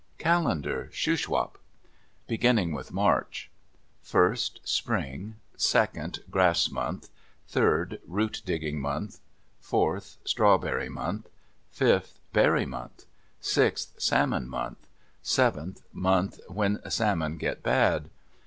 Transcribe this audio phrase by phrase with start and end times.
[0.17, 1.59] CALENDAR Shuswap
[2.25, 3.51] Beginning with March:
[4.01, 5.35] First.—Spring.
[5.55, 7.11] Second.—Grass month.
[7.47, 9.19] Third.—Root digging month.
[9.59, 11.29] Fourth.—Strawberry month.
[11.69, 13.05] Fifth.—Berry month.
[13.41, 14.87] Sixth.—Salmon month.
[15.21, 18.09] Seventh.—Month when salmon get bad.